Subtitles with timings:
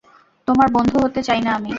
[0.47, 1.69] তোমার বন্ধু হতে চাই না আমি।